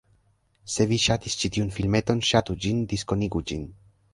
[0.75, 3.71] Se vi ŝatis ĉi tiun filmeton, ŝatu ĝin, diskonigu ĝin